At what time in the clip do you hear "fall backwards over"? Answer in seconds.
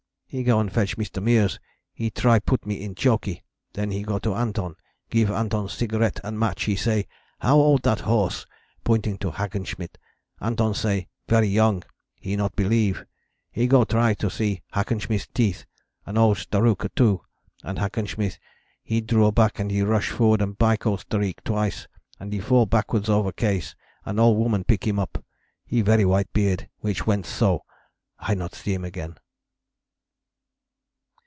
22.39-23.33